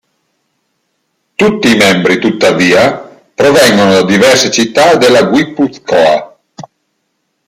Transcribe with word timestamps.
Tutti 1.35 1.69
i 1.71 1.75
membri, 1.77 2.17
tuttavia, 2.17 2.91
provengono 3.35 3.91
da 3.91 4.01
diverse 4.03 4.49
città 4.49 4.95
della 4.95 5.25
Guipúzcoa. 5.25 6.39